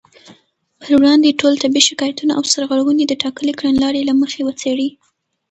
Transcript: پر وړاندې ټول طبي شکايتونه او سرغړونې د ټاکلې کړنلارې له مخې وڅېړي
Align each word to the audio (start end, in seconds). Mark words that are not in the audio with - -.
پر 0.79 0.91
وړاندې 0.99 1.37
ټول 1.39 1.53
طبي 1.63 1.81
شکايتونه 1.89 2.31
او 2.37 2.43
سرغړونې 2.53 3.03
د 3.07 3.13
ټاکلې 3.23 3.53
کړنلارې 3.59 4.01
له 4.09 4.13
مخې 4.21 4.41
وڅېړي 4.45 4.89